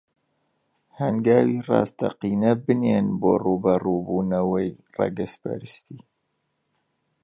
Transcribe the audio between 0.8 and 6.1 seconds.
هەنگاوی ڕاستەقینە بنێن بۆ ڕووبەڕووبوونەوەی ڕەگەزپەرستی